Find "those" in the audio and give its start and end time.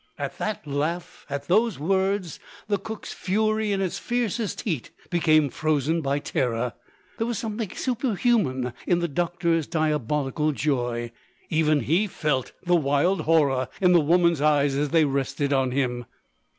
1.47-1.77